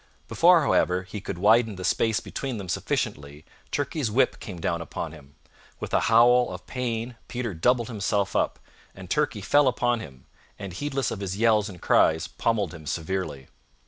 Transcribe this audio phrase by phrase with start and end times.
[0.27, 5.11] Before, however, he could widen the space between them sufficiently, Turkey's whip came down upon
[5.11, 5.35] him.
[5.79, 8.57] With a howl of pain Peter doubled himself up,
[8.95, 10.25] and Turkey fell upon him,
[10.57, 13.47] and, heedless of his yells and cries, pommelled him severely.